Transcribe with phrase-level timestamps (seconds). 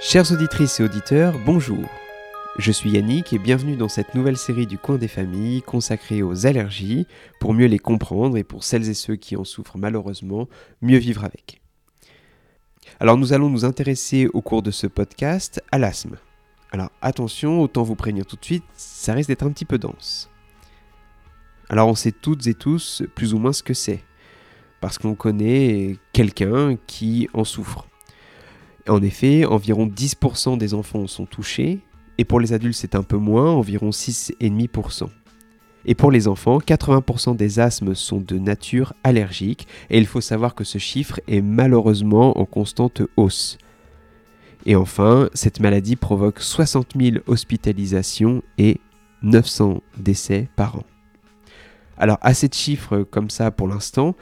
[0.00, 1.84] Chères auditrices et auditeurs, bonjour.
[2.56, 6.46] Je suis Yannick et bienvenue dans cette nouvelle série du coin des familles consacrée aux
[6.46, 7.08] allergies
[7.40, 10.48] pour mieux les comprendre et pour celles et ceux qui en souffrent malheureusement,
[10.82, 11.60] mieux vivre avec.
[13.00, 16.16] Alors nous allons nous intéresser au cours de ce podcast à l'asthme.
[16.70, 20.30] Alors attention, autant vous prévenir tout de suite, ça risque d'être un petit peu dense.
[21.68, 24.04] Alors on sait toutes et tous plus ou moins ce que c'est,
[24.80, 27.88] parce qu'on connaît quelqu'un qui en souffre.
[28.88, 31.80] En effet, environ 10% des enfants sont touchés,
[32.16, 35.08] et pour les adultes c'est un peu moins, environ 6,5%.
[35.84, 40.54] Et pour les enfants, 80% des asthmes sont de nature allergique, et il faut savoir
[40.54, 43.58] que ce chiffre est malheureusement en constante hausse.
[44.66, 48.80] Et enfin, cette maladie provoque 60 000 hospitalisations et
[49.22, 50.84] 900 décès par an.
[51.96, 54.14] Alors, assez de chiffres comme ça pour l'instant,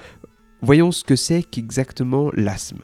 [0.60, 2.82] voyons ce que c'est qu'exactement l'asthme.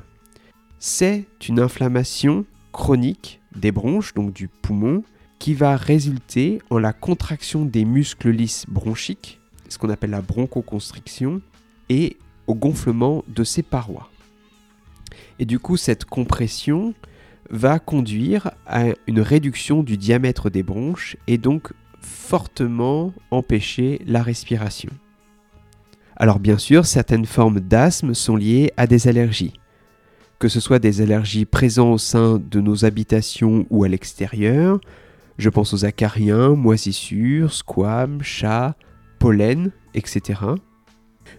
[0.85, 5.05] C'est une inflammation chronique des bronches, donc du poumon,
[5.39, 11.41] qui va résulter en la contraction des muscles lisses bronchiques, ce qu'on appelle la bronchoconstriction,
[11.89, 12.17] et
[12.49, 14.11] au gonflement de ces parois.
[15.39, 16.95] Et du coup, cette compression
[17.49, 24.91] va conduire à une réduction du diamètre des bronches et donc fortement empêcher la respiration.
[26.17, 29.55] Alors bien sûr, certaines formes d'asthme sont liées à des allergies.
[30.43, 34.81] Que ce soit des allergies présentes au sein de nos habitations ou à l'extérieur,
[35.39, 38.75] je pense aux acariens, moisissures, squames, chats,
[39.21, 40.41] pollen, etc.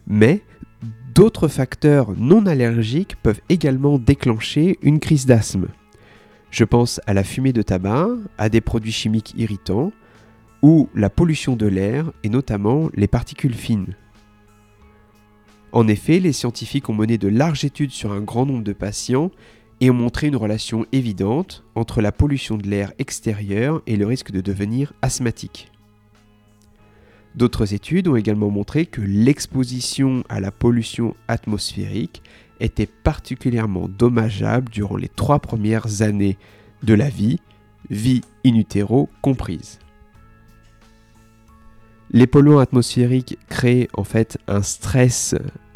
[0.07, 0.41] Mais
[1.13, 5.67] d'autres facteurs non allergiques peuvent également déclencher une crise d'asthme.
[6.49, 9.91] Je pense à la fumée de tabac, à des produits chimiques irritants,
[10.61, 13.97] ou la pollution de l'air et notamment les particules fines.
[15.73, 19.31] En effet, les scientifiques ont mené de larges études sur un grand nombre de patients
[19.81, 24.29] et ont montré une relation évidente entre la pollution de l'air extérieur et le risque
[24.29, 25.71] de devenir asthmatique.
[27.33, 32.21] D'autres études ont également montré que l'exposition à la pollution atmosphérique
[32.59, 36.37] était particulièrement dommageable durant les trois premières années
[36.83, 37.39] de la vie,
[37.89, 39.79] vie in utero comprise.
[42.15, 45.33] Les polluants atmosphériques créent en fait un stress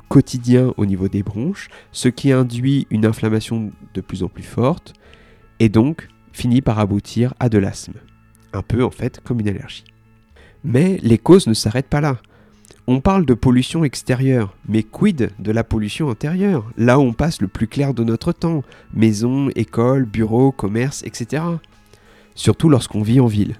[0.07, 4.93] quotidien au niveau des bronches, ce qui induit une inflammation de plus en plus forte
[5.59, 7.95] et donc finit par aboutir à de l'asthme.
[8.53, 9.83] Un peu en fait comme une allergie.
[10.63, 12.17] Mais les causes ne s'arrêtent pas là.
[12.85, 16.69] On parle de pollution extérieure, mais quid de la pollution intérieure?
[16.77, 21.43] Là où on passe le plus clair de notre temps, maison, école, bureau, commerce, etc.
[22.35, 23.55] Surtout lorsqu'on vit en ville.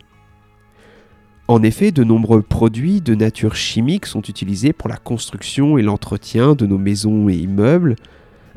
[1.48, 6.56] En effet, de nombreux produits de nature chimique sont utilisés pour la construction et l'entretien
[6.56, 7.96] de nos maisons et immeubles,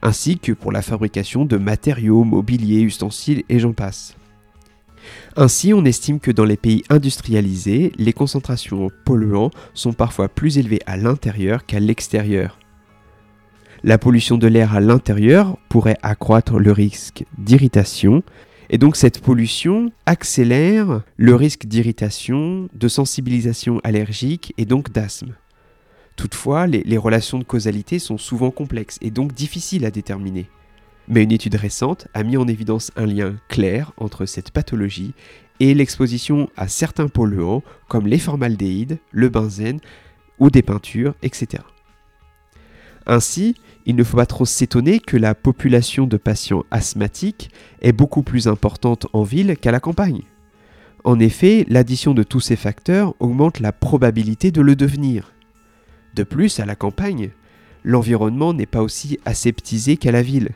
[0.03, 4.17] ainsi que pour la fabrication de matériaux, mobiliers, ustensiles et j'en passe.
[5.37, 10.83] Ainsi, on estime que dans les pays industrialisés, les concentrations polluants sont parfois plus élevées
[10.87, 12.59] à l'intérieur qu'à l'extérieur.
[13.85, 18.23] La pollution de l'air à l'intérieur pourrait accroître le risque d'irritation,
[18.73, 25.35] et donc cette pollution accélère le risque d'irritation, de sensibilisation allergique et donc d'asthme.
[26.15, 30.49] Toutefois, les, relations de causalité sont souvent complexes et donc difficiles à déterminer.
[31.09, 35.15] Mais une étude récente a mis en évidence un lien clair entre cette pathologie
[35.59, 39.81] et l'exposition à certains polluants comme les formaldéhydes, le benzène
[40.39, 41.65] ou des peintures, etc.
[43.07, 43.55] Ainsi,
[43.87, 47.51] il ne faut pas trop s'étonner que la population de patients asthmatiques
[47.81, 50.23] est beaucoup plus importante en ville qu'à la campagne.
[51.05, 55.33] En effet, l'addition de tous ces facteurs augmente la probabilité de le devenir.
[56.15, 57.31] De plus, à la campagne,
[57.85, 60.51] l'environnement n'est pas aussi aseptisé qu'à la ville,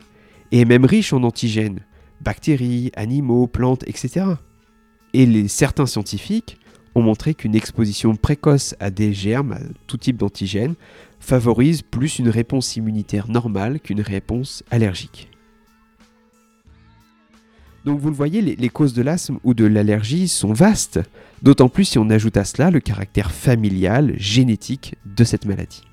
[0.51, 1.79] et est même riche en antigènes,
[2.21, 4.25] bactéries, animaux, plantes, etc.
[5.13, 6.57] Et les, certains scientifiques
[6.93, 10.75] ont montré qu'une exposition précoce à des germes, à tout type d'antigènes,
[11.25, 15.31] favorise plus une réponse immunitaire normale qu'une réponse allergique.
[17.83, 20.99] Donc vous le voyez, les, causes de l'asthme ou de l'allergie sont vastes,
[21.41, 25.83] d'autant plus si on ajoute à cela le caractère familial, génétique de cette maladie.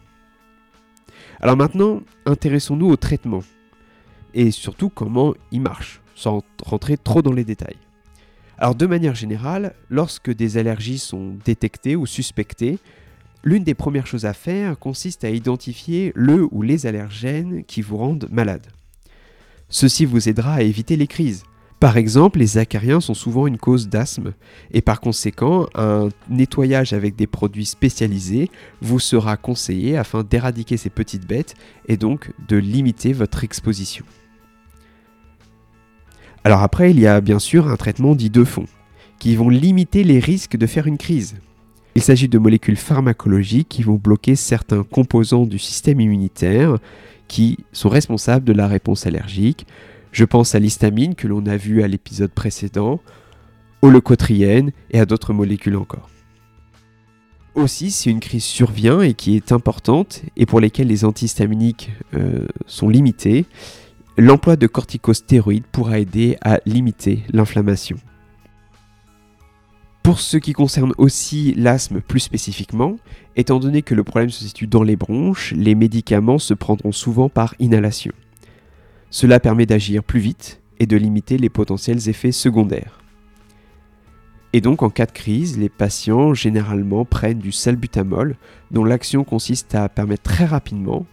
[1.40, 3.42] Alors maintenant, intéressons-nous au traitement
[4.34, 7.76] et surtout comment il marche, sans rentrer trop dans les détails.
[8.58, 12.78] Alors de manière générale, lorsque des allergies sont détectées ou suspectées,
[13.44, 17.96] l'une des premières choses à faire consiste à identifier le ou les allergènes qui vous
[17.96, 18.66] rendent malade.
[19.68, 21.44] Ceci vous aidera à éviter les crises.
[21.80, 24.34] Par exemple, les acariens sont souvent une cause d'asthme
[24.70, 28.50] et par conséquent, un nettoyage avec des produits spécialisés
[28.80, 31.54] vous sera conseillé afin d'éradiquer ces petites bêtes
[31.88, 34.04] et donc de limiter votre exposition.
[36.44, 38.66] Alors après, il y a bien sûr un traitement dit de fond,
[39.18, 41.34] qui vont limiter les risques de faire une crise.
[41.94, 46.78] Il s'agit de molécules pharmacologiques qui vont bloquer certains composants du système immunitaire
[47.28, 49.66] qui sont responsables de la réponse allergique.
[50.10, 53.00] Je pense à l'histamine que l'on a vu à l'épisode précédent,
[53.82, 56.08] au leucotriène et à d'autres molécules encore.
[57.54, 62.46] Aussi, si une crise survient et qui est importante et pour lesquelles les antihistaminiques euh,
[62.66, 63.44] sont limités,
[64.16, 67.98] l'emploi de corticostéroïdes pourra aider à limiter l'inflammation.
[70.02, 72.96] Pour ce qui concerne aussi l'asthme plus spécifiquement,
[73.36, 77.28] étant donné que le problème se situe dans les bronches, les médicaments se prendront souvent
[77.28, 78.12] par inhalation.
[79.10, 82.98] Cela permet d'agir plus vite et de limiter les potentiels effets secondaires.
[84.52, 88.36] Et donc en cas de crise, les patients généralement prennent du salbutamol
[88.72, 91.06] dont l'action consiste à permettre très rapidement,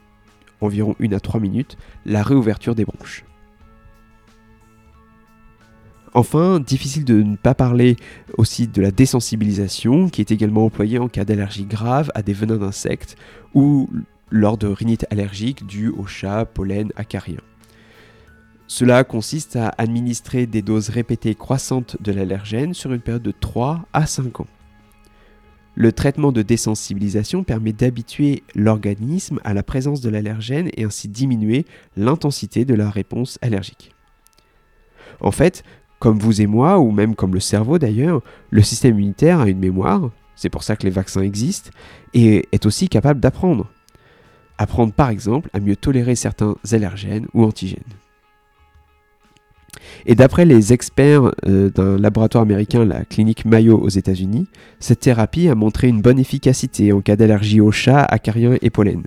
[0.62, 3.24] environ 1 à 3 minutes, la réouverture des bronches.
[6.14, 7.96] Enfin, difficile de ne pas parler
[8.38, 12.58] aussi de la désensibilisation qui est également employée en cas d'allergie grave à des venins
[12.58, 13.16] d'insectes
[13.54, 13.90] ou
[14.32, 17.40] lors de rhinite allergique due au chat, pollen, acarien.
[18.68, 23.88] Cela consiste à administrer des doses répétées croissantes de l'allergène sur une période de 3
[23.94, 24.48] à 5 ans.
[25.76, 31.66] Le traitement de désensibilisation permet d'habituer l'organisme à la présence de l'allergène et ainsi diminuer
[31.96, 33.92] l'intensité de la réponse allergique.
[35.22, 35.64] En fait,
[36.00, 39.60] comme vous et moi, ou même comme le cerveau d'ailleurs, le système immunitaire a une
[39.60, 41.72] mémoire, c'est pour ça que les vaccins existent,
[42.14, 43.68] et est aussi capable d'apprendre.
[44.58, 47.84] Apprendre par exemple à mieux tolérer certains allergènes ou antigènes.
[50.06, 54.48] Et d'après les experts euh, d'un laboratoire américain, la clinique Mayo aux États-Unis,
[54.80, 59.04] cette thérapie a montré une bonne efficacité en cas d'allergie aux chats, acariens et pollen.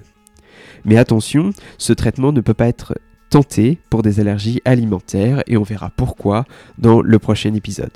[0.85, 2.95] Mais attention, ce traitement ne peut pas être
[3.33, 6.45] tenté pour des allergies alimentaires et on verra pourquoi
[6.77, 7.91] dans le prochain épisode.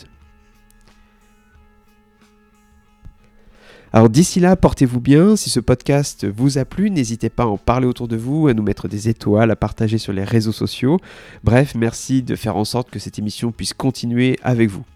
[3.92, 5.36] Alors d'ici là, portez-vous bien.
[5.36, 8.54] Si ce podcast vous a plu, n'hésitez pas à en parler autour de vous, à
[8.54, 10.98] nous mettre des étoiles, à partager sur les réseaux sociaux.
[11.44, 14.86] Bref, merci de faire en sorte que cette émission puisse continuer avec vous.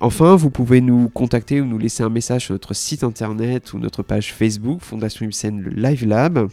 [0.00, 3.78] Enfin, vous pouvez nous contacter ou nous laisser un message sur notre site internet ou
[3.78, 6.48] notre page Facebook, Fondation Ibsen le Live Lab.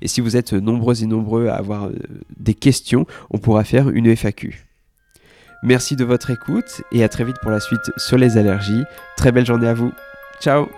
[0.00, 1.94] Et si vous êtes nombreux et nombreux à avoir euh,
[2.36, 4.64] des questions, on pourra faire une FAQ.
[5.62, 8.82] Merci de votre écoute et à très vite pour la suite sur les allergies.
[9.16, 9.92] Très belle journée à vous.
[10.40, 10.68] Ciao